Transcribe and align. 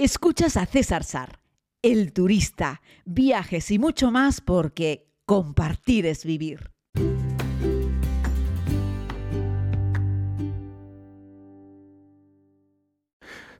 Escuchas 0.00 0.56
a 0.56 0.64
César 0.64 1.02
Sar, 1.02 1.40
el 1.82 2.12
turista, 2.12 2.82
viajes 3.04 3.68
y 3.72 3.80
mucho 3.80 4.12
más 4.12 4.40
porque 4.40 5.10
compartir 5.26 6.06
es 6.06 6.24
vivir. 6.24 6.70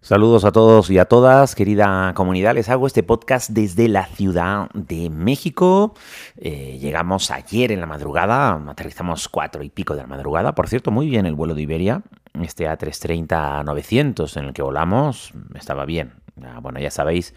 Saludos 0.01 0.45
a 0.45 0.53
todos 0.53 0.88
y 0.90 0.98
a 0.98 1.06
todas, 1.06 1.56
querida 1.56 2.14
comunidad. 2.14 2.55
Les 2.55 2.68
hago 2.68 2.86
este 2.86 3.02
podcast 3.02 3.50
desde 3.50 3.89
la 3.89 4.07
Ciudad 4.07 4.70
de 4.75 5.11
México. 5.11 5.95
Eh, 6.36 6.79
llegamos 6.80 7.32
ayer 7.32 7.73
en 7.73 7.80
la 7.80 7.86
madrugada, 7.86 8.52
aterrizamos 8.68 9.29
cuatro 9.29 9.64
y 9.64 9.70
pico 9.70 9.96
de 9.96 10.02
la 10.02 10.07
madrugada. 10.07 10.55
Por 10.55 10.68
cierto, 10.68 10.93
muy 10.93 11.11
bien 11.11 11.27
el 11.27 11.34
vuelo 11.34 11.57
de 11.57 11.62
Iberia, 11.62 12.02
este 12.41 12.68
A330-900 12.68 14.36
en 14.36 14.45
el 14.45 14.52
que 14.52 14.62
volamos, 14.62 15.32
estaba 15.57 15.84
bien. 15.84 16.14
Bueno, 16.61 16.80
ya 16.80 16.91
sabéis, 16.91 17.34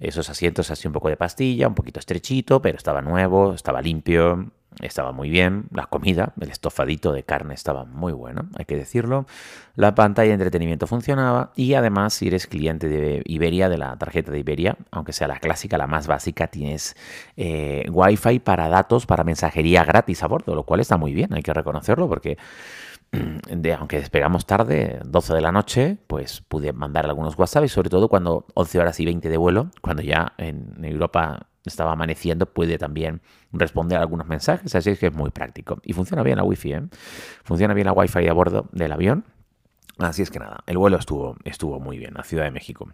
esos 0.00 0.28
asientos 0.30 0.70
así 0.70 0.86
un 0.86 0.92
poco 0.92 1.08
de 1.08 1.16
pastilla, 1.16 1.68
un 1.68 1.74
poquito 1.74 2.00
estrechito, 2.00 2.60
pero 2.60 2.76
estaba 2.76 3.00
nuevo, 3.02 3.54
estaba 3.54 3.80
limpio, 3.80 4.50
estaba 4.80 5.12
muy 5.12 5.30
bien. 5.30 5.66
La 5.72 5.86
comida, 5.86 6.32
el 6.40 6.50
estofadito 6.50 7.12
de 7.12 7.22
carne 7.22 7.54
estaba 7.54 7.84
muy 7.84 8.12
bueno, 8.12 8.48
hay 8.56 8.64
que 8.64 8.76
decirlo. 8.76 9.26
La 9.74 9.94
pantalla 9.94 10.28
de 10.28 10.34
entretenimiento 10.34 10.86
funcionaba 10.86 11.52
y 11.56 11.74
además 11.74 12.14
si 12.14 12.28
eres 12.28 12.46
cliente 12.46 12.88
de 12.88 13.22
Iberia, 13.24 13.68
de 13.68 13.78
la 13.78 13.96
tarjeta 13.96 14.30
de 14.30 14.38
Iberia, 14.38 14.76
aunque 14.90 15.12
sea 15.12 15.28
la 15.28 15.38
clásica, 15.38 15.78
la 15.78 15.86
más 15.86 16.06
básica, 16.06 16.48
tienes 16.48 16.96
eh, 17.36 17.86
Wi-Fi 17.90 18.40
para 18.40 18.68
datos, 18.68 19.06
para 19.06 19.24
mensajería 19.24 19.84
gratis 19.84 20.22
a 20.22 20.28
bordo, 20.28 20.54
lo 20.54 20.64
cual 20.64 20.80
está 20.80 20.96
muy 20.96 21.14
bien, 21.14 21.32
hay 21.32 21.42
que 21.42 21.54
reconocerlo 21.54 22.08
porque 22.08 22.36
aunque 23.78 23.98
despegamos 23.98 24.46
tarde, 24.46 25.00
12 25.04 25.34
de 25.34 25.40
la 25.40 25.52
noche, 25.52 25.98
pues 26.06 26.40
pude 26.40 26.72
mandar 26.72 27.06
algunos 27.06 27.38
WhatsApp 27.38 27.64
y 27.64 27.68
sobre 27.68 27.90
todo 27.90 28.08
cuando 28.08 28.46
11 28.54 28.80
horas 28.80 29.00
y 29.00 29.04
20 29.04 29.28
de 29.28 29.36
vuelo, 29.36 29.70
cuando 29.80 30.02
ya 30.02 30.32
en 30.38 30.84
Europa 30.84 31.48
estaba 31.64 31.92
amaneciendo, 31.92 32.46
puede 32.46 32.78
también 32.78 33.20
responder 33.52 33.98
algunos 33.98 34.26
mensajes, 34.26 34.74
así 34.74 34.90
es 34.90 34.98
que 34.98 35.08
es 35.08 35.14
muy 35.14 35.30
práctico. 35.30 35.80
Y 35.82 35.92
funciona 35.92 36.22
bien 36.22 36.36
la 36.36 36.44
Wi-Fi, 36.44 36.72
¿eh? 36.72 36.82
Funciona 37.44 37.74
bien 37.74 37.86
la 37.86 37.92
Wi-Fi 37.92 38.28
a 38.28 38.32
bordo 38.32 38.68
del 38.72 38.92
avión. 38.92 39.24
Así 39.98 40.20
es 40.20 40.30
que 40.30 40.38
nada, 40.38 40.62
el 40.66 40.76
vuelo 40.76 40.98
estuvo, 40.98 41.36
estuvo 41.44 41.80
muy 41.80 41.96
bien 41.96 42.18
a 42.18 42.22
Ciudad 42.22 42.44
de 42.44 42.50
México. 42.50 42.86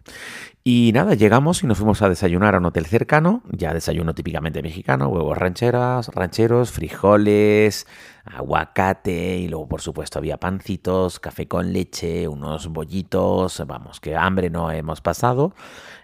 Y 0.63 0.91
nada, 0.93 1.15
llegamos 1.15 1.61
y 1.61 1.67
nos 1.67 1.77
fuimos 1.77 2.01
a 2.01 2.07
desayunar 2.07 2.55
a 2.55 2.59
un 2.59 2.65
hotel 2.65 2.85
cercano, 2.85 3.43
ya 3.51 3.73
desayuno 3.73 4.15
típicamente 4.15 4.61
mexicano, 4.61 5.09
huevos 5.09 5.37
rancheras, 5.37 6.07
rancheros, 6.07 6.71
frijoles, 6.71 7.87
aguacate 8.25 9.37
y 9.37 9.47
luego 9.47 9.67
por 9.67 9.81
supuesto 9.81 10.19
había 10.19 10.37
pancitos, 10.37 11.19
café 11.19 11.47
con 11.47 11.73
leche, 11.73 12.27
unos 12.27 12.67
bollitos, 12.67 13.61
vamos, 13.67 13.99
que 13.99 14.15
hambre 14.15 14.49
no 14.49 14.71
hemos 14.71 15.01
pasado. 15.01 15.53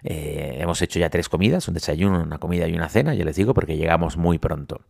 Eh, 0.02 0.56
hemos 0.60 0.80
hecho 0.82 0.98
ya 0.98 1.10
tres 1.10 1.28
comidas, 1.28 1.68
un 1.68 1.74
desayuno, 1.74 2.22
una 2.22 2.38
comida 2.38 2.66
y 2.68 2.74
una 2.74 2.88
cena, 2.88 3.14
ya 3.14 3.24
les 3.24 3.36
digo, 3.36 3.54
porque 3.54 3.76
llegamos 3.76 4.16
muy 4.16 4.38
pronto. 4.38 4.82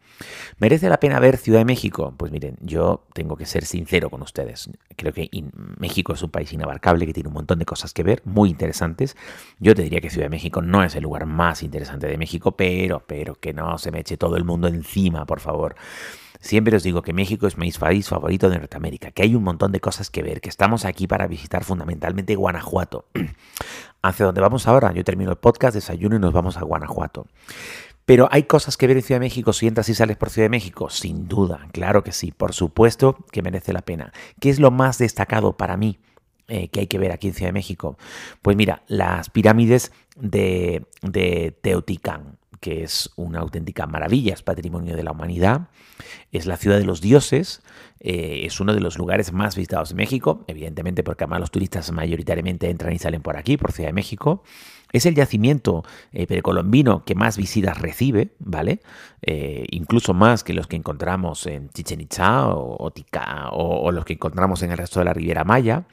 ¿Merece 0.58 0.88
la 0.88 1.00
pena 1.00 1.18
ver 1.20 1.36
Ciudad 1.36 1.60
de 1.60 1.64
México? 1.64 2.14
Pues 2.16 2.32
miren, 2.32 2.56
yo 2.60 3.04
tengo 3.14 3.36
que 3.36 3.46
ser 3.46 3.64
sincero 3.64 4.10
con 4.10 4.22
ustedes. 4.22 4.70
Creo 4.96 5.12
que 5.12 5.30
México 5.78 6.12
es 6.12 6.22
un 6.22 6.30
país 6.30 6.52
inabarcable 6.52 7.06
que 7.06 7.12
tiene 7.12 7.28
un 7.28 7.34
montón 7.34 7.58
de 7.58 7.64
cosas 7.64 7.92
que 7.92 8.02
ver, 8.02 8.22
muy 8.24 8.50
interesantes. 8.50 9.16
Yo 9.58 9.74
te 9.74 9.82
diría 9.82 10.00
que 10.00 10.10
Ciudad 10.10 10.26
de 10.26 10.30
México 10.30 10.62
no 10.62 10.82
es 10.82 10.94
el 10.94 11.04
lugar 11.04 11.26
más 11.26 11.62
interesante 11.62 12.06
de 12.06 12.18
México, 12.18 12.52
pero, 12.52 13.02
pero 13.06 13.34
que 13.36 13.52
no 13.52 13.78
se 13.78 13.90
me 13.90 14.00
eche 14.00 14.16
todo 14.16 14.36
el 14.36 14.44
mundo 14.44 14.68
encima, 14.68 15.24
por 15.26 15.40
favor. 15.40 15.76
Siempre 16.40 16.74
os 16.74 16.82
digo 16.82 17.02
que 17.02 17.12
México 17.12 17.46
es 17.46 17.58
mi 17.58 17.70
país 17.70 18.08
favorito 18.08 18.48
de 18.48 18.58
Norteamérica, 18.58 19.10
que 19.10 19.22
hay 19.22 19.34
un 19.34 19.44
montón 19.44 19.72
de 19.72 19.80
cosas 19.80 20.08
que 20.10 20.22
ver, 20.22 20.40
que 20.40 20.48
estamos 20.48 20.86
aquí 20.86 21.06
para 21.06 21.26
visitar 21.26 21.64
fundamentalmente 21.64 22.34
Guanajuato. 22.34 23.06
Hacia 24.02 24.24
donde 24.24 24.40
vamos 24.40 24.66
ahora, 24.66 24.92
yo 24.92 25.04
termino 25.04 25.30
el 25.30 25.36
podcast, 25.36 25.74
desayuno 25.74 26.16
y 26.16 26.18
nos 26.18 26.32
vamos 26.32 26.56
a 26.56 26.62
Guanajuato. 26.62 27.26
Pero 28.06 28.26
hay 28.32 28.44
cosas 28.44 28.78
que 28.78 28.86
ver 28.86 28.96
en 28.96 29.02
Ciudad 29.02 29.20
de 29.20 29.26
México 29.26 29.52
si 29.52 29.66
entras 29.66 29.90
y 29.90 29.94
sales 29.94 30.16
por 30.16 30.30
Ciudad 30.30 30.46
de 30.46 30.50
México, 30.50 30.88
sin 30.88 31.28
duda, 31.28 31.68
claro 31.72 32.02
que 32.02 32.12
sí, 32.12 32.32
por 32.32 32.54
supuesto 32.54 33.18
que 33.30 33.42
merece 33.42 33.74
la 33.74 33.82
pena. 33.82 34.12
¿Qué 34.40 34.48
es 34.48 34.58
lo 34.58 34.70
más 34.70 34.96
destacado 34.96 35.58
para 35.58 35.76
mí? 35.76 36.00
Eh, 36.48 36.68
que 36.68 36.80
hay 36.80 36.86
que 36.88 36.98
ver 36.98 37.12
aquí 37.12 37.28
en 37.28 37.34
Ciudad 37.34 37.50
de 37.50 37.52
México? 37.52 37.98
Pues 38.42 38.56
mira, 38.56 38.82
las 38.88 39.30
pirámides 39.30 39.92
de, 40.16 40.86
de 41.02 41.54
que 42.60 42.82
es 42.82 43.10
una 43.16 43.40
auténtica 43.40 43.86
maravilla, 43.86 44.34
es 44.34 44.42
patrimonio 44.42 44.94
de 44.94 45.02
la 45.02 45.12
humanidad, 45.12 45.68
es 46.30 46.46
la 46.46 46.56
ciudad 46.56 46.78
de 46.78 46.84
los 46.84 47.00
dioses, 47.00 47.62
eh, 48.00 48.42
es 48.44 48.60
uno 48.60 48.74
de 48.74 48.80
los 48.80 48.98
lugares 48.98 49.32
más 49.32 49.56
visitados 49.56 49.90
de 49.90 49.94
México, 49.94 50.44
evidentemente 50.46 51.02
porque 51.02 51.24
además 51.24 51.40
los 51.40 51.50
turistas 51.50 51.90
mayoritariamente 51.90 52.68
entran 52.68 52.92
y 52.92 52.98
salen 52.98 53.22
por 53.22 53.36
aquí, 53.36 53.56
por 53.56 53.72
Ciudad 53.72 53.88
de 53.88 53.94
México. 53.94 54.42
Es 54.92 55.06
el 55.06 55.14
yacimiento 55.14 55.84
eh, 56.12 56.26
precolombino 56.26 57.04
que 57.04 57.14
más 57.14 57.36
visitas 57.36 57.78
recibe, 57.78 58.32
¿vale? 58.40 58.80
Eh, 59.22 59.64
incluso 59.70 60.14
más 60.14 60.42
que 60.42 60.52
los 60.52 60.66
que 60.66 60.76
encontramos 60.76 61.46
en 61.46 61.70
Chichen 61.70 62.00
Itza 62.00 62.48
o, 62.48 62.90
o, 63.52 63.92
los 63.92 64.04
que 64.04 64.14
encontramos 64.14 64.62
en 64.62 64.72
el 64.72 64.78
resto 64.78 64.98
de 64.98 65.04
la 65.04 65.12
Riviera 65.12 65.44
Maya. 65.44 65.84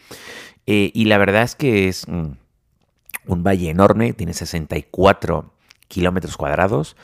y 0.65 1.05
la 1.05 1.17
verdad 1.17 1.43
es 1.43 1.55
que 1.55 1.87
es 1.87 2.05
un 2.07 3.43
valle 3.43 3.69
enorme, 3.69 4.13
tiene 4.13 4.33
64 4.33 5.53
kilómetros 5.87 6.37
cuadrados, 6.37 6.95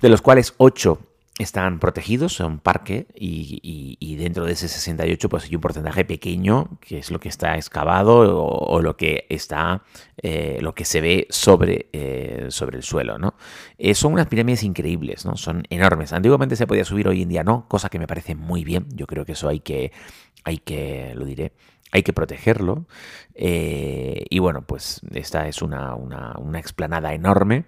de 0.00 0.08
los 0.08 0.22
cuales 0.22 0.54
8 0.58 0.98
están 1.38 1.80
protegidos, 1.80 2.32
son 2.34 2.60
parque, 2.60 3.08
y, 3.14 4.16
dentro 4.16 4.44
de 4.44 4.52
ese 4.52 4.68
68 4.68 5.28
pues 5.28 5.44
hay 5.44 5.54
un 5.56 5.60
porcentaje 5.60 6.04
pequeño, 6.04 6.78
que 6.80 6.98
es 6.98 7.10
lo 7.10 7.18
que 7.18 7.28
está 7.28 7.56
excavado 7.56 8.44
o, 8.44 8.80
lo 8.80 8.96
que 8.96 9.26
está, 9.28 9.82
eh, 10.22 10.58
lo 10.60 10.74
que 10.74 10.84
se 10.84 11.00
ve 11.00 11.26
sobre, 11.30 11.88
eh, 11.92 12.46
sobre 12.50 12.76
el 12.76 12.84
suelo, 12.84 13.18
¿no? 13.18 13.34
Eh, 13.78 13.94
son 13.94 14.12
unas 14.12 14.28
pirámides 14.28 14.62
increíbles, 14.62 15.24
¿no? 15.26 15.36
Son 15.36 15.64
enormes. 15.70 16.12
Antiguamente 16.12 16.54
se 16.54 16.66
podía 16.66 16.84
subir, 16.84 17.08
hoy 17.08 17.22
en 17.22 17.28
día 17.28 17.42
no, 17.42 17.66
cosa 17.68 17.88
que 17.88 17.98
me 17.98 18.06
parece 18.06 18.36
muy 18.36 18.64
bien. 18.64 18.86
Yo 18.94 19.06
creo 19.06 19.24
que 19.24 19.32
eso 19.32 19.48
hay 19.48 19.60
que, 19.60 19.92
hay 20.44 20.58
que, 20.58 21.12
lo 21.16 21.24
diré, 21.24 21.52
hay 21.90 22.04
que 22.04 22.12
protegerlo. 22.12 22.86
y 23.34 24.38
bueno, 24.38 24.62
pues 24.62 25.00
esta 25.12 25.48
es 25.48 25.62
una, 25.62 25.96
una 25.96 26.58
explanada 26.60 27.12
enorme 27.12 27.64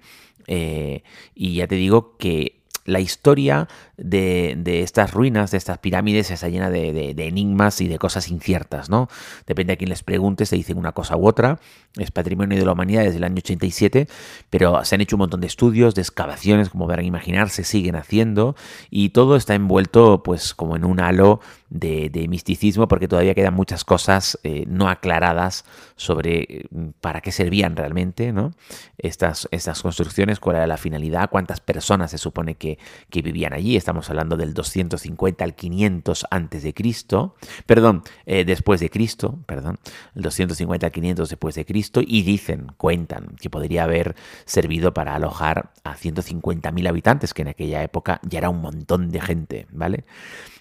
eh, 0.46 1.02
y 1.34 1.54
ya 1.54 1.66
te 1.66 1.76
digo 1.76 2.16
que 2.16 2.60
la 2.86 3.00
historia 3.00 3.68
de, 3.96 4.56
estas 4.82 5.12
ruinas, 5.12 5.50
de 5.50 5.58
estas 5.58 5.78
pirámides, 5.78 6.30
está 6.30 6.48
llena 6.48 6.70
de, 6.70 7.14
enigmas 7.18 7.80
y 7.80 7.88
de 7.88 7.98
cosas 7.98 8.30
inciertas, 8.30 8.88
¿no? 8.88 9.08
Depende 9.46 9.74
a 9.74 9.76
quién 9.76 9.90
les 9.90 10.02
pregunte, 10.02 10.46
se 10.46 10.56
dicen 10.56 10.78
una 10.78 10.92
cosa 10.92 11.16
u 11.16 11.26
otra. 11.26 11.58
Es 11.96 12.10
patrimonio 12.10 12.58
de 12.58 12.64
la 12.64 12.72
humanidad 12.72 13.04
desde 13.04 13.16
el 13.18 13.24
año 13.24 13.38
87, 13.38 14.06
pero 14.50 14.84
se 14.84 14.94
han 14.94 15.00
hecho 15.00 15.16
un 15.16 15.20
montón 15.20 15.40
de 15.40 15.46
estudios, 15.46 15.94
de 15.94 16.02
excavaciones, 16.02 16.70
como 16.70 16.86
verán 16.86 17.04
imaginar, 17.04 17.50
se 17.50 17.64
siguen 17.64 17.96
haciendo 17.96 18.54
y 18.90 19.10
todo 19.10 19.36
está 19.36 19.54
envuelto, 19.54 20.22
pues, 20.22 20.54
como 20.54 20.76
en 20.76 20.84
un 20.84 21.00
halo 21.00 21.40
de, 21.70 22.26
misticismo, 22.28 22.88
porque 22.88 23.08
todavía 23.08 23.34
quedan 23.34 23.54
muchas 23.54 23.84
cosas 23.84 24.38
eh, 24.42 24.64
no 24.66 24.88
aclaradas 24.88 25.64
sobre 25.96 26.66
mm, 26.70 26.88
para 27.00 27.20
qué 27.20 27.32
servían 27.32 27.76
realmente 27.76 28.32
¿no? 28.32 28.52
estas, 28.98 29.48
estas 29.50 29.82
construcciones, 29.82 30.40
cuál 30.40 30.56
era 30.56 30.66
la 30.66 30.76
finalidad, 30.76 31.30
cuántas 31.30 31.60
personas 31.60 32.10
se 32.10 32.18
supone 32.18 32.54
que, 32.54 32.75
vivían 33.22 33.52
allí. 33.52 33.76
Estamos 33.76 34.08
hablando 34.10 34.36
del 34.36 34.54
250 34.54 35.44
al 35.44 35.54
500 35.54 36.26
antes 36.30 36.62
de 36.62 36.74
Cristo, 36.74 37.34
perdón, 37.66 38.02
eh, 38.24 38.44
después 38.44 38.80
de 38.80 38.90
Cristo, 38.90 39.38
perdón, 39.46 39.78
el 40.14 40.22
250 40.22 40.86
al 40.86 40.92
500 40.92 41.28
después 41.28 41.54
de 41.54 41.64
Cristo, 41.64 42.00
y 42.06 42.22
dicen, 42.22 42.72
cuentan, 42.76 43.36
que 43.40 43.50
podría 43.50 43.84
haber 43.84 44.14
servido 44.44 44.94
para 44.94 45.14
alojar 45.14 45.72
a 45.84 45.96
150.000 45.96 46.88
habitantes, 46.88 47.34
que 47.34 47.42
en 47.42 47.48
aquella 47.48 47.82
época 47.82 48.20
ya 48.22 48.38
era 48.38 48.50
un 48.50 48.60
montón 48.60 49.10
de 49.10 49.20
gente, 49.20 49.66
¿vale? 49.70 50.04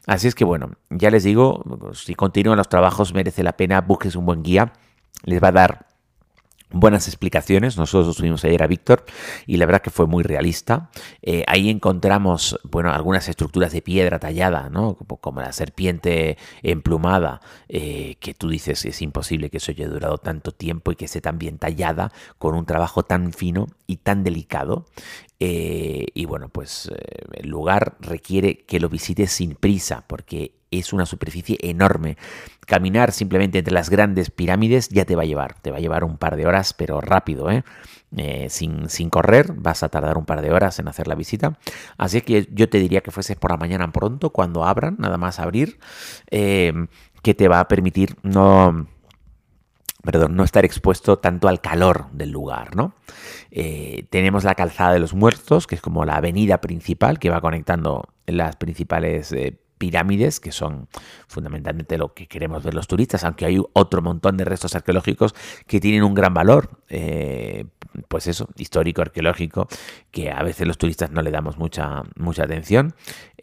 Así 0.07 0.27
es 0.27 0.35
que 0.35 0.45
bueno, 0.45 0.71
ya 0.89 1.09
les 1.09 1.23
digo, 1.23 1.63
si 1.93 2.13
continúan 2.13 2.57
los 2.57 2.69
trabajos 2.69 3.13
merece 3.13 3.43
la 3.43 3.57
pena, 3.57 3.81
busques 3.81 4.15
un 4.15 4.25
buen 4.25 4.43
guía, 4.43 4.73
les 5.23 5.41
va 5.41 5.47
a 5.47 5.51
dar 5.51 5.87
buenas 6.71 7.07
explicaciones. 7.07 7.77
Nosotros 7.77 8.15
subimos 8.15 8.43
ayer 8.45 8.63
a 8.63 8.67
Víctor 8.67 9.05
y 9.45 9.57
la 9.57 9.65
verdad 9.65 9.81
que 9.81 9.89
fue 9.89 10.07
muy 10.07 10.23
realista. 10.23 10.89
Eh, 11.21 11.43
ahí 11.47 11.69
encontramos, 11.69 12.59
bueno, 12.63 12.91
algunas 12.91 13.27
estructuras 13.29 13.71
de 13.71 13.81
piedra 13.81 14.19
tallada, 14.19 14.69
¿no? 14.69 14.95
Como, 14.95 15.41
la 15.41 15.51
serpiente 15.51 16.37
emplumada, 16.63 17.41
eh, 17.67 18.15
que 18.19 18.33
tú 18.33 18.49
dices 18.49 18.85
es 18.85 19.01
imposible 19.01 19.49
que 19.49 19.57
eso 19.57 19.71
haya 19.71 19.87
durado 19.87 20.17
tanto 20.17 20.51
tiempo 20.51 20.91
y 20.91 20.95
que 20.95 21.05
esté 21.05 21.21
tan 21.21 21.37
bien 21.37 21.57
tallada 21.57 22.11
con 22.37 22.55
un 22.55 22.65
trabajo 22.65 23.03
tan 23.03 23.33
fino 23.33 23.67
y 23.87 23.97
tan 23.97 24.23
delicado. 24.23 24.85
Eh, 25.39 26.05
y 26.13 26.25
bueno, 26.25 26.49
pues 26.49 26.89
el 27.33 27.49
lugar 27.49 27.97
requiere 27.99 28.59
que 28.65 28.79
lo 28.79 28.89
visites 28.89 29.31
sin 29.31 29.55
prisa 29.55 30.05
porque 30.07 30.55
es 30.79 30.93
una 30.93 31.05
superficie 31.05 31.57
enorme. 31.61 32.17
Caminar 32.65 33.11
simplemente 33.11 33.59
entre 33.59 33.73
las 33.73 33.89
grandes 33.89 34.31
pirámides 34.31 34.89
ya 34.89 35.05
te 35.05 35.15
va 35.15 35.23
a 35.23 35.25
llevar, 35.25 35.59
te 35.61 35.71
va 35.71 35.77
a 35.77 35.79
llevar 35.79 36.03
un 36.03 36.17
par 36.17 36.35
de 36.35 36.45
horas, 36.45 36.73
pero 36.73 37.01
rápido, 37.01 37.49
¿eh? 37.51 37.63
eh 38.17 38.47
sin, 38.49 38.89
sin, 38.89 39.09
correr, 39.09 39.53
vas 39.53 39.83
a 39.83 39.89
tardar 39.89 40.17
un 40.17 40.25
par 40.25 40.41
de 40.41 40.51
horas 40.51 40.79
en 40.79 40.87
hacer 40.87 41.07
la 41.07 41.15
visita. 41.15 41.57
Así 41.97 42.21
que 42.21 42.47
yo 42.51 42.69
te 42.69 42.79
diría 42.79 43.01
que 43.01 43.11
fueses 43.11 43.37
por 43.37 43.51
la 43.51 43.57
mañana 43.57 43.91
pronto, 43.91 44.31
cuando 44.31 44.65
abran, 44.65 44.95
nada 44.99 45.17
más 45.17 45.39
abrir, 45.39 45.79
eh, 46.31 46.73
que 47.21 47.33
te 47.33 47.47
va 47.47 47.59
a 47.59 47.67
permitir 47.67 48.15
no 48.23 48.87
perdón, 50.05 50.35
no 50.35 50.43
estar 50.43 50.63
expuesto 50.63 51.17
tanto 51.17 51.47
al 51.47 51.61
calor 51.61 52.05
del 52.11 52.31
lugar, 52.31 52.75
¿no? 52.75 52.93
Eh, 53.51 54.05
tenemos 54.09 54.43
la 54.43 54.55
calzada 54.55 54.93
de 54.93 54.99
los 54.99 55.13
muertos, 55.13 55.67
que 55.67 55.75
es 55.75 55.81
como 55.81 56.05
la 56.05 56.17
avenida 56.17 56.61
principal 56.61 57.19
que 57.19 57.29
va 57.29 57.41
conectando 57.41 58.07
las 58.27 58.55
principales 58.55 59.31
eh, 59.31 59.57
pirámides, 59.77 60.39
que 60.39 60.51
son 60.51 60.87
fundamentalmente 61.27 61.97
lo 61.97 62.13
que 62.13 62.27
queremos 62.27 62.63
ver 62.63 62.73
los 62.73 62.87
turistas, 62.87 63.23
aunque 63.23 63.45
hay 63.45 63.61
otro 63.73 64.01
montón 64.01 64.37
de 64.37 64.45
restos 64.45 64.75
arqueológicos 64.75 65.35
que 65.67 65.79
tienen 65.79 66.03
un 66.03 66.13
gran 66.13 66.33
valor, 66.33 66.69
eh, 66.89 67.65
pues 68.07 68.27
eso, 68.27 68.47
histórico, 68.57 69.01
arqueológico, 69.01 69.67
que 70.11 70.31
a 70.31 70.43
veces 70.43 70.67
los 70.67 70.77
turistas 70.77 71.11
no 71.11 71.21
le 71.21 71.31
damos 71.31 71.57
mucha, 71.57 72.03
mucha 72.15 72.43
atención. 72.43 72.93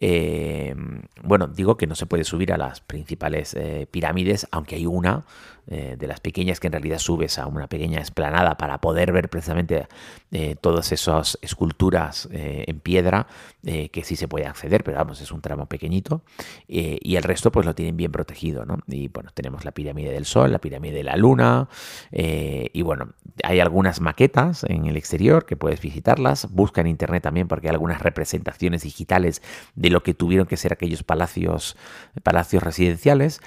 Eh, 0.05 0.75
bueno, 1.23 1.47
digo 1.47 1.77
que 1.77 1.87
no 1.87 1.95
se 1.95 2.05
puede 2.05 2.25
subir 2.25 2.51
a 2.51 2.57
las 2.57 2.81
principales 2.81 3.53
eh, 3.53 3.87
pirámides, 3.89 4.45
aunque 4.51 4.75
hay 4.75 4.85
una 4.85 5.23
de 5.65 6.07
las 6.07 6.19
pequeñas 6.19 6.59
que 6.59 6.67
en 6.67 6.73
realidad 6.73 6.99
subes 6.99 7.39
a 7.39 7.47
una 7.47 7.67
pequeña 7.67 8.01
esplanada 8.01 8.57
para 8.57 8.81
poder 8.81 9.13
ver 9.13 9.29
precisamente 9.29 9.87
todas 10.59 10.91
esas 10.91 11.39
esculturas 11.41 12.27
en 12.33 12.81
piedra, 12.81 13.27
que 13.61 14.03
sí 14.03 14.17
se 14.17 14.27
puede 14.27 14.45
acceder, 14.45 14.83
pero 14.83 14.97
vamos, 14.97 15.21
es 15.21 15.31
un 15.31 15.39
tramo 15.39 15.67
pequeñito. 15.67 16.21
y 16.67 17.15
el 17.15 17.23
resto 17.23 17.49
pues 17.49 17.65
lo 17.65 17.73
tienen 17.73 17.95
bien 17.95 18.11
protegido, 18.11 18.65
¿no? 18.65 18.79
Y 18.87 19.07
bueno, 19.07 19.29
tenemos 19.33 19.63
la 19.63 19.71
pirámide 19.71 20.11
del 20.11 20.25
Sol, 20.25 20.51
la 20.51 20.59
pirámide 20.59 20.97
de 20.97 21.03
la 21.05 21.15
Luna, 21.15 21.69
y 22.11 22.81
bueno, 22.81 23.13
hay 23.41 23.61
algunas 23.61 24.01
maquetas 24.01 24.65
en 24.65 24.87
el 24.87 24.97
exterior 24.97 25.45
que 25.45 25.55
puedes 25.55 25.79
visitarlas. 25.79 26.51
Busca 26.51 26.81
en 26.81 26.87
internet 26.87 27.23
también 27.23 27.47
porque 27.47 27.69
hay 27.69 27.73
algunas 27.73 28.01
representaciones 28.01 28.83
digitales 28.83 29.41
de 29.75 29.92
lo 29.93 30.03
que 30.03 30.13
tuvieron 30.13 30.47
que 30.47 30.57
ser 30.57 30.73
aquellos 30.73 31.03
palacios, 31.03 31.77
palacios 32.23 32.61
residenciales. 32.61 33.39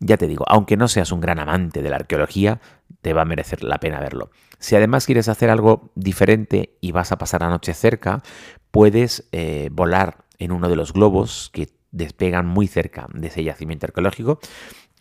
Ya 0.00 0.16
te 0.16 0.28
digo, 0.28 0.44
aunque 0.48 0.76
no 0.76 0.86
seas 0.88 1.10
un 1.12 1.20
gran 1.20 1.38
amante 1.38 1.82
de 1.82 1.90
la 1.90 1.96
arqueología, 1.96 2.60
te 3.00 3.12
va 3.12 3.22
a 3.22 3.24
merecer 3.24 3.64
la 3.64 3.78
pena 3.78 4.00
verlo. 4.00 4.30
Si 4.58 4.76
además 4.76 5.06
quieres 5.06 5.28
hacer 5.28 5.50
algo 5.50 5.90
diferente 5.94 6.76
y 6.80 6.92
vas 6.92 7.12
a 7.12 7.18
pasar 7.18 7.42
la 7.42 7.48
noche 7.48 7.74
cerca, 7.74 8.22
puedes 8.70 9.28
eh, 9.32 9.68
volar 9.72 10.24
en 10.38 10.52
uno 10.52 10.68
de 10.68 10.76
los 10.76 10.92
globos 10.92 11.50
que 11.52 11.68
despegan 11.90 12.46
muy 12.46 12.66
cerca 12.66 13.06
de 13.12 13.28
ese 13.28 13.44
yacimiento 13.44 13.86
arqueológico 13.86 14.40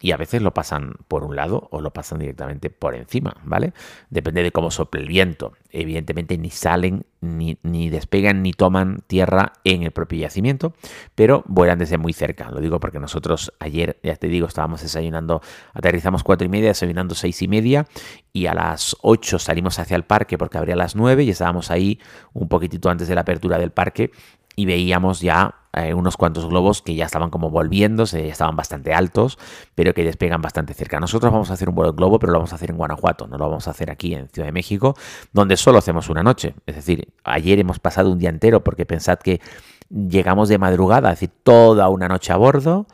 y 0.03 0.11
a 0.11 0.17
veces 0.17 0.41
lo 0.41 0.53
pasan 0.53 0.95
por 1.07 1.23
un 1.23 1.38
lado 1.38 1.69
o 1.71 1.79
lo 1.79 1.94
pasan 1.94 2.19
directamente 2.19 2.69
por 2.69 2.94
encima, 2.94 3.38
¿vale? 3.45 3.71
Depende 4.09 4.44
de 4.44 4.51
cómo 4.51 4.69
sople 4.69 5.00
el 5.00 5.07
viento. 5.07 5.53
Evidentemente 5.69 6.38
ni 6.38 6.50
salen, 6.50 7.05
ni, 7.21 7.57
ni, 7.63 7.89
despegan, 7.89 8.44
ni 8.44 8.51
toman 8.51 8.97
tierra 9.07 9.53
en 9.63 9.83
el 9.83 9.91
propio 9.91 10.19
yacimiento, 10.19 10.73
pero 11.15 11.45
vuelan 11.47 11.79
desde 11.79 11.97
muy 11.97 12.11
cerca. 12.11 12.51
Lo 12.51 12.59
digo 12.59 12.81
porque 12.81 13.00
nosotros 13.00 13.53
ayer, 13.59 13.97
ya 14.03 14.17
te 14.17 14.27
digo, 14.27 14.45
estábamos 14.45 14.81
desayunando, 14.81 15.41
aterrizamos 15.73 16.21
cuatro 16.21 16.45
y 16.45 16.50
media, 16.50 16.67
desayunando 16.67 17.15
seis 17.15 17.41
y 17.41 17.47
media, 17.47 17.88
y 18.33 18.47
a 18.47 18.53
las 18.53 18.97
ocho 19.03 19.39
salimos 19.39 19.79
hacia 19.79 19.95
el 19.95 20.03
parque 20.03 20.38
porque 20.38 20.57
abría 20.57 20.75
las 20.75 20.97
nueve 20.97 21.23
y 21.23 21.29
estábamos 21.29 21.71
ahí 21.71 22.01
un 22.33 22.50
poquitito 22.50 22.89
antes 22.89 23.07
de 23.07 23.15
la 23.15 23.21
apertura 23.21 23.57
del 23.57 23.71
parque 23.71 24.11
y 24.55 24.65
veíamos 24.65 25.21
ya 25.21 25.55
eh, 25.75 25.95
unos 25.95 26.17
cuantos 26.17 26.45
globos 26.45 26.83
que 26.83 26.94
ya 26.94 27.05
estaban 27.05 27.31
como 27.31 27.50
volviéndose, 27.50 28.27
estaban 28.27 28.55
bastante 28.55 28.94
altos, 28.94 29.39
pero 29.73 29.95
que 29.95 30.03
despegan 30.03 30.39
bastante 30.39 30.75
cerca. 30.75 31.00
Nosotros 31.00 31.31
vamos 31.31 31.50
a 31.50 31.53
hacer 31.53 31.67
un 31.67 31.73
vuelo 31.73 31.91
de 31.91 31.97
globo, 31.97 32.19
pero 32.19 32.31
lo 32.31 32.38
vamos 32.38 32.51
a 32.51 32.55
hacer 32.55 32.69
en 32.69 32.77
Guanajuato, 32.77 33.25
no 33.27 33.39
lo 33.39 33.50
vamos 33.50 33.67
a 33.67 33.71
hacer 33.71 33.89
aquí 33.89 34.13
en 34.13 34.29
Ciudad 34.29 34.47
de 34.47 34.51
México, 34.51 34.95
donde 35.31 35.57
solo 35.57 35.79
hacemos 35.79 36.09
una 36.09 36.21
noche. 36.21 36.53
Es 36.67 36.75
decir, 36.75 37.11
ayer 37.23 37.57
hemos 37.57 37.79
pasado 37.79 38.11
un 38.11 38.19
día 38.19 38.29
entero 38.29 38.63
porque 38.63 38.85
pensad 38.85 39.17
que 39.17 39.41
llegamos 39.89 40.47
de 40.47 40.59
madrugada, 40.59 41.11
es 41.11 41.19
decir, 41.19 41.35
toda 41.41 41.89
una 41.89 42.07
noche 42.07 42.31
a 42.33 42.38
bordo 42.38 42.85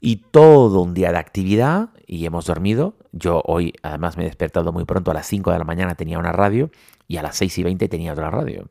y 0.00 0.16
todo 0.16 0.82
un 0.82 0.92
día 0.92 1.10
de 1.10 1.18
actividad 1.18 1.88
y 2.06 2.26
hemos 2.26 2.44
dormido. 2.44 2.94
Yo 3.12 3.40
hoy 3.46 3.72
además 3.82 4.18
me 4.18 4.24
he 4.24 4.26
despertado 4.26 4.70
muy 4.70 4.84
pronto, 4.84 5.12
a 5.12 5.14
las 5.14 5.26
5 5.26 5.50
de 5.50 5.58
la 5.58 5.64
mañana 5.64 5.94
tenía 5.94 6.18
una 6.18 6.32
radio 6.32 6.70
y 7.08 7.16
a 7.16 7.22
las 7.22 7.36
6 7.36 7.58
y 7.58 7.62
20 7.64 7.88
tenía 7.88 8.12
otra 8.12 8.30
radio. 8.30 8.68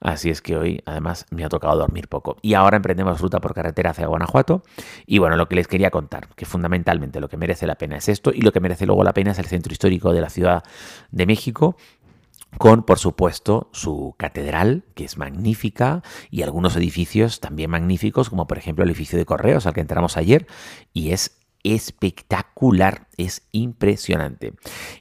Así 0.00 0.30
es 0.30 0.40
que 0.40 0.56
hoy 0.56 0.82
además 0.86 1.26
me 1.30 1.44
ha 1.44 1.48
tocado 1.48 1.76
dormir 1.76 2.08
poco. 2.08 2.36
Y 2.40 2.54
ahora 2.54 2.76
emprendemos 2.76 3.20
ruta 3.20 3.40
por 3.40 3.54
carretera 3.54 3.90
hacia 3.90 4.06
Guanajuato. 4.06 4.62
Y 5.04 5.18
bueno, 5.18 5.36
lo 5.36 5.48
que 5.48 5.56
les 5.56 5.66
quería 5.66 5.90
contar, 5.90 6.28
que 6.36 6.46
fundamentalmente 6.46 7.20
lo 7.20 7.28
que 7.28 7.36
merece 7.36 7.66
la 7.66 7.74
pena 7.74 7.96
es 7.96 8.08
esto 8.08 8.30
y 8.32 8.40
lo 8.40 8.52
que 8.52 8.60
merece 8.60 8.86
luego 8.86 9.02
la 9.02 9.12
pena 9.12 9.32
es 9.32 9.38
el 9.40 9.46
centro 9.46 9.72
histórico 9.72 10.12
de 10.12 10.20
la 10.20 10.30
Ciudad 10.30 10.62
de 11.10 11.26
México 11.26 11.76
con, 12.58 12.82
por 12.82 12.98
supuesto, 12.98 13.68
su 13.72 14.14
catedral, 14.18 14.84
que 14.94 15.04
es 15.04 15.16
magnífica, 15.16 16.02
y 16.30 16.42
algunos 16.42 16.76
edificios 16.76 17.40
también 17.40 17.70
magníficos, 17.70 18.28
como 18.28 18.46
por 18.46 18.58
ejemplo 18.58 18.84
el 18.84 18.90
edificio 18.90 19.18
de 19.18 19.24
correos 19.24 19.66
al 19.66 19.72
que 19.72 19.80
entramos 19.80 20.16
ayer, 20.16 20.46
y 20.92 21.12
es 21.12 21.38
espectacular, 21.64 23.06
es 23.16 23.42
impresionante. 23.52 24.54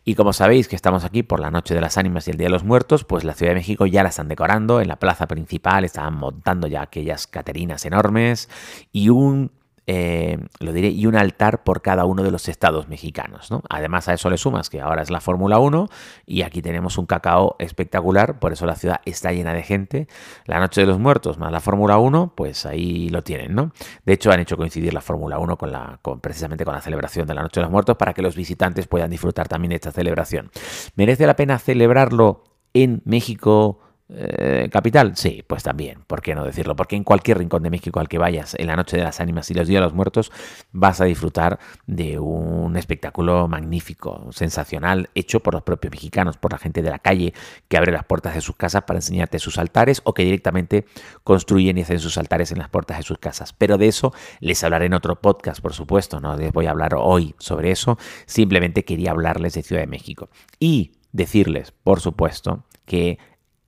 Y 0.06 0.16
como 0.16 0.34
sabéis 0.34 0.68
que 0.68 0.76
estamos 0.76 1.04
aquí 1.04 1.24
por 1.24 1.40
la 1.40 1.52
Noche 1.52 1.74
de 1.74 1.82
las 1.82 1.98
Ánimas 1.98 2.28
y 2.28 2.32
el 2.32 2.38
Día 2.38 2.48
de 2.48 2.52
los 2.54 2.64
Muertos, 2.64 3.04
pues 3.04 3.24
la 3.24 3.34
Ciudad 3.34 3.52
de 3.52 3.60
México 3.60 3.86
ya 3.86 4.04
la 4.04 4.10
están 4.10 4.28
decorando, 4.28 4.82
en 4.82 4.88
la 4.88 4.98
plaza 4.98 5.28
principal 5.28 5.86
estaban 5.86 6.16
montando 6.16 6.68
ya 6.68 6.82
aquellas 6.82 7.28
caterinas 7.28 7.86
enormes 7.86 8.50
y 8.92 9.10
un 9.10 9.52
eh, 9.88 10.38
lo 10.60 10.74
diré, 10.74 10.90
y 10.90 11.06
un 11.08 11.16
altar 11.16 11.64
por 11.64 11.82
cada 11.82 12.06
uno 12.06 12.24
de 12.24 12.32
los 12.32 12.48
estados 12.48 12.88
mexicanos. 12.88 13.50
¿no? 13.50 13.64
Además 13.70 14.08
a 14.08 14.14
eso 14.14 14.30
le 14.30 14.38
sumas 14.38 14.70
que 14.70 14.80
ahora 14.80 15.02
es 15.02 15.10
la 15.10 15.22
Fórmula 15.22 15.60
1 15.60 15.88
y 16.26 16.44
aquí 16.44 16.62
tenemos 16.62 16.98
un 16.98 17.06
cacao 17.06 17.56
espectacular, 17.60 18.40
por 18.40 18.54
eso 18.54 18.66
la 18.66 18.76
ciudad 18.76 19.02
está 19.06 19.32
llena 19.32 19.54
de 19.54 19.64
gente. 19.64 20.08
La 20.46 20.60
Noche 20.60 20.82
de 20.82 20.88
los 20.88 21.00
Muertos 21.00 21.38
más 21.38 21.52
la 21.52 21.62
Fórmula 21.62 21.98
1, 21.98 22.34
pues 22.36 22.66
ahí 22.66 23.10
lo 23.10 23.24
tienen. 23.24 23.56
¿no? 23.56 23.72
De 24.06 24.14
hecho 24.14 24.32
han 24.32 24.40
hecho 24.40 24.56
coincidir 24.56 24.94
la 24.94 25.02
Fórmula 25.02 25.40
1 25.40 25.58
con 25.58 25.72
la, 25.72 26.00
con, 26.02 26.20
precisamente 26.20 26.64
con 26.64 26.76
la 26.76 26.82
celebración 26.82 27.28
de 27.28 27.34
la 27.34 27.42
Noche 27.42 27.60
de 27.60 27.64
los 27.64 27.72
Muertos 27.72 27.98
para 27.98 28.14
que 28.14 28.22
los 28.22 28.36
visitantes 28.36 28.88
puedan 28.88 29.10
disfrutar 29.10 29.48
también 29.48 29.70
de 29.70 29.76
esta 29.76 29.92
celebración. 29.92 30.52
¿Merece 30.96 31.26
la 31.26 31.36
pena 31.36 31.58
celebrarlo 31.58 32.44
en 32.74 33.02
México? 33.06 33.80
Eh, 34.14 34.68
¿Capital? 34.70 35.16
Sí, 35.16 35.42
pues 35.48 35.64
también, 35.64 36.04
¿por 36.06 36.22
qué 36.22 36.36
no 36.36 36.44
decirlo? 36.44 36.76
Porque 36.76 36.98
en 36.98 37.06
cualquier 37.06 37.38
rincón 37.38 37.64
de 37.64 37.70
México 37.70 38.02
al 38.02 38.10
que 38.10 38.18
vayas 38.18 38.56
en 38.60 38.68
la 38.68 38.76
noche 38.76 38.98
de 38.98 39.04
las 39.04 39.22
ánimas 39.22 39.50
y 39.50 39.54
los 39.54 39.70
días 39.70 39.80
de 39.80 39.86
los 39.86 39.94
muertos 39.94 40.34
vas 40.74 41.00
a 41.00 41.06
disfrutar 41.06 41.60
de 41.88 42.20
un 42.20 42.76
espectáculo 42.76 43.48
magnífico, 43.48 44.28
sensacional, 44.34 45.10
hecho 45.16 45.40
por 45.40 45.54
los 45.54 45.64
propios 45.64 45.92
mexicanos, 45.92 46.36
por 46.36 46.52
la 46.52 46.58
gente 46.58 46.82
de 46.82 46.90
la 46.90 47.00
calle 47.00 47.34
que 47.70 47.78
abre 47.78 47.94
las 47.94 48.04
puertas 48.04 48.36
de 48.36 48.42
sus 48.42 48.58
casas 48.58 48.84
para 48.84 48.98
enseñarte 48.98 49.40
sus 49.40 49.58
altares 49.58 50.02
o 50.04 50.14
que 50.14 50.26
directamente 50.26 50.86
construyen 51.24 51.78
y 51.78 51.84
hacen 51.84 52.00
sus 52.00 52.18
altares 52.18 52.52
en 52.52 52.58
las 52.58 52.68
puertas 52.68 52.98
de 52.98 53.04
sus 53.04 53.18
casas. 53.18 53.54
Pero 53.54 53.78
de 53.78 53.88
eso 53.88 54.14
les 54.42 54.62
hablaré 54.66 54.88
en 54.88 54.94
otro 54.94 55.22
podcast, 55.22 55.62
por 55.62 55.74
supuesto, 55.74 56.20
no 56.20 56.36
les 56.36 56.52
voy 56.52 56.66
a 56.66 56.72
hablar 56.72 56.96
hoy 56.98 57.34
sobre 57.38 57.72
eso, 57.72 57.98
simplemente 58.26 58.84
quería 58.84 59.12
hablarles 59.12 59.54
de 59.54 59.64
Ciudad 59.64 59.84
de 59.84 59.88
México 59.88 60.30
y 60.60 60.92
decirles, 61.14 61.72
por 61.72 62.02
supuesto, 62.02 62.66
que 62.86 63.20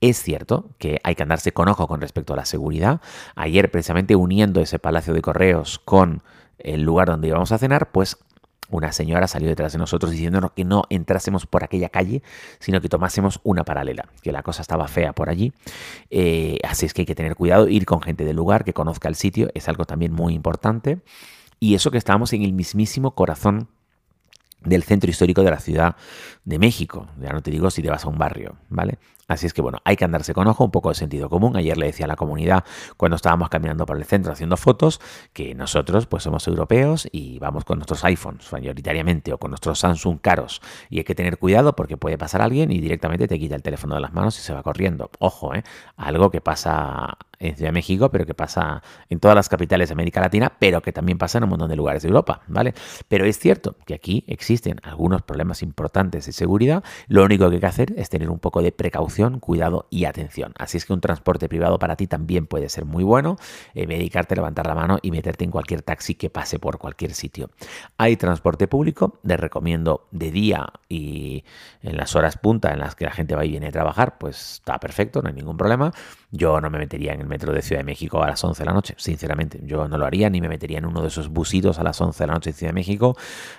es 0.10 0.22
cierto 0.22 0.70
que 0.80 1.00
hay 1.04 1.16
que 1.16 1.24
andarse 1.24 1.54
con 1.54 1.70
ojo 1.70 1.88
con 1.88 2.01
respecto 2.01 2.34
a 2.34 2.36
la 2.36 2.44
seguridad. 2.44 3.00
Ayer, 3.36 3.72
precisamente 3.72 4.18
uniendo 4.18 4.60
ese 4.60 4.77
palacio 4.77 5.13
de 5.13 5.22
correos 5.22 5.80
con 5.80 6.24
el 6.58 6.82
lugar 6.82 7.08
donde 7.08 7.30
íbamos 7.30 7.54
a 7.54 7.58
cenar, 7.58 7.92
pues 7.92 8.18
una 8.70 8.92
señora 8.92 9.27
salió 9.30 9.48
detrás 9.48 9.72
de 9.72 9.80
nosotros 9.80 10.12
diciéndonos 10.12 10.51
que 10.51 10.66
no 10.66 10.84
entrásemos 10.89 11.46
por 11.46 11.63
aquella 11.63 11.88
calle, 11.88 12.22
sino 12.60 12.82
que 12.82 12.89
tomásemos 12.89 13.39
una 13.44 13.63
paralela, 13.63 14.10
que 14.22 14.34
la 14.34 14.44
cosa 14.44 14.62
estaba 14.62 14.89
fea 14.89 15.13
por 15.13 15.30
allí. 15.30 15.54
Eh, 16.10 16.58
así 16.68 16.86
es 16.86 16.94
que 16.94 17.04
hay 17.04 17.06
que 17.06 17.16
tener 17.16 17.36
cuidado, 17.36 17.70
ir 17.70 17.86
con 17.86 18.01
gente 18.01 18.25
del 18.25 18.36
lugar 18.36 18.66
que 18.66 18.74
conozca 18.74 19.08
el 19.08 19.16
sitio 19.16 19.50
es 19.54 19.70
algo 19.70 19.86
también 19.86 20.12
muy 20.12 20.34
importante. 20.34 21.00
Y 21.62 21.75
eso 21.75 21.92
que 21.92 21.98
estábamos 21.98 22.34
en 22.34 22.42
el 22.42 22.51
mismísimo 22.51 23.16
corazón 23.16 23.70
del 24.66 24.84
centro 24.84 25.10
histórico 25.10 25.44
de 25.44 25.51
la 25.51 25.60
Ciudad 25.60 25.96
de 26.44 26.60
México. 26.60 27.08
Ya 27.22 27.32
no 27.32 27.42
te 27.42 27.51
digo 27.51 27.70
si 27.70 27.82
te 27.82 27.89
vas 27.89 28.06
a 28.06 28.10
un 28.10 28.18
barrio, 28.18 28.58
¿vale? 28.70 28.98
Así 29.27 29.46
es 29.46 29.53
que 29.53 29.62
bueno, 29.62 29.80
hay 29.86 29.96
que 29.96 30.03
andarse 30.03 30.34
con 30.34 30.48
ojo, 30.48 30.65
un 30.65 30.72
poco 30.72 30.89
de 30.89 30.96
sentido 30.96 31.30
común. 31.30 31.56
Ayer 31.56 31.77
le 31.77 31.86
decía 31.86 32.06
a 32.06 32.08
la 32.08 32.18
comunidad 32.18 32.65
cuando 32.98 33.15
estábamos 33.15 33.50
caminando 33.50 33.86
por 33.86 33.96
el 33.98 34.03
centro 34.03 34.34
haciendo 34.34 34.58
fotos 34.58 35.00
que 35.32 35.56
nosotros 35.56 36.08
pues 36.08 36.24
somos 36.24 36.46
europeos 36.48 37.08
y 37.10 37.39
vamos 37.39 37.63
con 37.63 37.77
nuestros 37.77 38.03
iPhones 38.03 38.51
mayoritariamente 38.51 39.32
o 39.32 39.38
con 39.38 39.51
nuestros 39.51 39.80
Samsung 39.80 40.20
caros 40.20 40.62
y 40.89 40.98
hay 40.98 41.03
que 41.06 41.15
tener 41.15 41.38
cuidado 41.38 41.74
porque 41.75 41.96
puede 41.96 42.18
pasar 42.18 42.42
alguien 42.42 42.72
y 42.72 42.82
directamente 42.82 43.27
te 43.27 43.39
quita 43.39 43.56
el 43.56 43.63
teléfono 43.63 43.96
de 43.96 44.01
las 44.01 44.13
manos 44.13 44.38
y 44.38 44.42
se 44.42 44.53
va 44.53 44.62
corriendo. 44.62 45.10
Ojo, 45.20 45.56
¿eh? 45.56 45.63
algo 45.96 46.30
que 46.30 46.42
pasa 46.42 47.18
en 47.39 47.56
Ciudad 47.56 47.70
de 47.70 47.74
México, 47.74 48.10
pero 48.10 48.25
que 48.25 48.34
pasa 48.34 48.82
en 49.10 49.20
todas 49.20 49.36
las 49.36 49.50
capitales 49.50 49.89
de 49.89 49.94
América 49.94 50.22
Latina, 50.22 50.53
pero 50.60 50.82
que 50.82 50.94
también 50.94 51.18
pasa 51.18 51.38
en 51.38 51.46
un 51.46 51.51
montón 51.51 51.70
de 51.70 51.75
lugares 51.75 52.03
de 52.03 52.08
Europa, 52.08 52.42
¿vale? 52.48 52.74
Pero 53.08 53.25
es 53.25 53.38
cierto 53.38 53.75
que 53.86 53.94
aquí 53.94 54.24
existen 54.27 54.80
algunos 54.84 55.22
problemas 55.24 55.62
importantes 55.62 56.25
de 56.25 56.32
seguridad. 56.32 56.84
Lo 57.08 57.24
único 57.24 57.50
que 57.50 57.56
hay 57.56 57.60
que 57.60 57.65
hacer 57.65 57.94
es 57.98 58.10
tener 58.10 58.30
un 58.30 58.39
poco 58.39 58.62
de 58.62 58.72
precaución 58.72 59.12
cuidado 59.39 59.88
y 59.89 60.05
atención. 60.05 60.53
Así 60.58 60.77
es 60.77 60.86
que 60.86 60.93
un 60.93 61.01
transporte 61.01 61.50
privado 61.50 61.79
para 61.79 61.96
ti 61.96 62.08
también 62.08 62.48
puede 62.48 62.70
ser 62.70 62.86
muy 62.86 63.03
bueno. 63.03 63.38
Eh, 63.74 63.86
dedicarte, 63.86 64.36
levantar 64.36 64.67
la 64.67 64.75
mano 64.75 65.00
y 65.01 65.12
meterte 65.12 65.43
en 65.43 65.51
cualquier 65.51 65.82
taxi 65.82 66.15
que 66.15 66.29
pase 66.29 66.60
por 66.60 66.77
cualquier 66.77 67.13
sitio. 67.13 67.50
Hay 67.98 68.17
transporte 68.17 68.67
público, 68.67 69.20
les 69.24 69.39
recomiendo 69.39 70.08
de 70.12 70.32
día 70.32 70.67
y 70.89 71.43
en 71.82 71.98
las 71.98 72.15
horas 72.15 72.38
punta 72.38 72.72
en 72.72 72.79
las 72.79 72.96
que 72.96 73.05
la 73.05 73.12
gente 73.12 73.36
va 73.36 73.46
y 73.46 73.50
viene 73.50 73.67
a 73.67 73.72
trabajar, 73.72 74.17
pues 74.17 74.53
está 74.53 74.79
perfecto, 74.79 75.22
no 75.22 75.29
hay 75.29 75.36
ningún 75.36 75.58
problema. 75.58 75.91
Yo 76.36 76.60
no 76.60 76.72
me 76.72 76.80
metería 76.80 77.13
en 77.13 77.22
el 77.22 77.28
metro 77.28 77.54
de 77.54 77.62
Ciudad 77.62 77.82
de 77.82 77.84
México 77.84 78.24
a 78.24 78.28
las 78.28 78.44
11 78.44 78.63
de 78.63 78.66
la 78.66 78.74
noche, 78.74 78.96
sinceramente. 78.98 79.60
Yo 79.62 79.88
no 79.88 80.00
lo 80.00 80.06
haría 80.08 80.32
ni 80.32 80.42
me 80.42 80.50
metería 80.50 80.80
en 80.80 80.86
uno 80.86 81.04
de 81.04 81.10
esos 81.10 81.30
busitos 81.30 81.78
a 81.78 81.84
las 81.84 82.02
11 82.02 82.24
de 82.24 82.28
la 82.28 82.34
noche 82.34 82.50
en 82.50 82.56
Ciudad 82.56 82.70
de 82.72 82.74
México, 82.74 83.16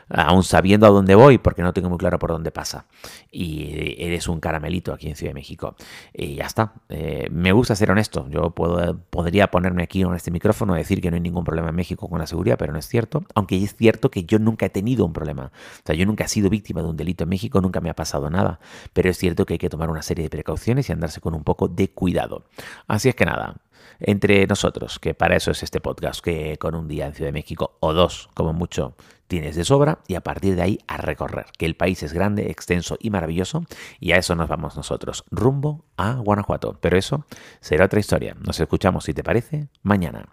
aún 0.09 0.43
sabiendo 0.43 0.85
a 0.88 0.90
dónde 0.90 1.14
voy, 1.14 1.38
porque 1.38 1.62
no 1.62 1.73
tengo 1.73 1.88
muy 1.88 1.99
claro 1.99 2.19
por 2.19 2.31
dónde 2.31 2.50
pasa. 2.50 2.87
Y 3.31 3.95
eres 3.99 4.26
un 4.26 4.40
caramelito 4.40 4.93
aquí 4.93 5.09
en 5.09 5.14
Ciudad 5.14 5.31
de 5.31 5.35
México. 5.35 5.76
Y 6.12 6.35
ya 6.35 6.47
está. 6.47 6.73
Eh, 6.88 7.28
me 7.31 7.52
gusta 7.52 7.76
ser 7.76 7.93
honesto. 7.93 8.26
Yo 8.28 8.50
puedo, 8.50 8.99
podría 9.09 9.52
ponerme 9.52 9.85
aquí 9.85 10.02
en 10.02 10.12
este 10.12 10.33
micrófono 10.33 10.75
y 10.75 10.78
decir 10.78 11.00
que 11.00 11.12
no 11.12 11.14
hay 11.14 11.21
ningún 11.21 11.45
problema 11.45 11.69
en 11.69 11.76
México 11.76 12.09
con 12.09 12.19
la 12.19 12.26
seguridad, 12.26 12.57
pero 12.59 12.73
no 12.73 12.81
es 12.81 12.88
cierto. 12.88 13.23
Aunque 13.37 13.62
es 13.62 13.76
cierto 13.76 14.11
que 14.11 14.25
yo 14.25 14.40
nunca 14.40 14.66
he 14.66 14.71
tenido 14.71 15.04
un 15.04 15.12
problema. 15.12 15.52
O 15.54 15.87
sea, 15.87 15.95
yo 15.95 16.07
nunca 16.07 16.25
he 16.25 16.28
sido 16.28 16.50
víctima 16.50 16.83
de 16.83 16.88
un 16.88 16.97
delito 16.97 17.23
en 17.23 17.31
México, 17.31 17.61
nunca 17.61 17.81
me 17.81 17.88
ha 17.88 17.95
pasado 17.95 18.31
nada. 18.31 18.59
Pero 18.93 19.11
es 19.11 19.16
cierto 19.16 19.47
que 19.47 19.54
hay 19.54 19.59
que 19.59 19.71
tomar 19.71 19.90
una 19.90 20.02
serie 20.02 20.25
de 20.25 20.31
precauciones 20.31 20.88
y 20.88 20.93
andarse 20.93 21.21
con 21.21 21.35
un 21.35 21.45
poco 21.45 21.69
de 21.69 21.88
cuidado. 21.88 22.47
Así 22.87 23.09
es 23.09 23.14
que 23.14 23.25
nada, 23.25 23.56
entre 24.00 24.47
nosotros, 24.47 24.99
que 24.99 25.14
para 25.14 25.37
eso 25.37 25.50
es 25.50 25.62
este 25.62 25.80
podcast, 25.80 26.21
que 26.21 26.59
con 26.59 26.75
un 26.75 26.88
día 26.88 27.06
en 27.06 27.14
Ciudad 27.14 27.28
de 27.28 27.33
México 27.33 27.76
o 27.80 27.92
dos, 27.92 28.28
como 28.35 28.52
mucho, 28.52 28.97
tienes 29.28 29.56
de 29.56 29.64
sobra 29.64 29.99
y 30.06 30.14
a 30.14 30.21
partir 30.21 30.56
de 30.56 30.62
ahí 30.62 30.78
a 30.87 30.97
recorrer, 30.97 31.47
que 31.59 31.66
el 31.66 31.76
país 31.76 32.02
es 32.02 32.12
grande, 32.12 32.50
extenso 32.50 32.97
y 33.00 33.11
maravilloso 33.11 33.64
y 34.00 34.12
a 34.12 34.16
eso 34.16 34.35
nos 34.35 34.49
vamos 34.49 34.76
nosotros, 34.76 35.25
rumbo 35.30 35.85
a 35.97 36.14
Guanajuato. 36.14 36.78
Pero 36.80 36.99
eso 36.99 37.25
será 37.61 37.87
otra 37.87 38.00
historia. 38.00 38.37
Nos 38.40 38.61
escuchamos, 38.61 39.04
si 39.04 39.14
te 39.14 39.23
parece, 39.23 39.68
mañana. 39.83 40.28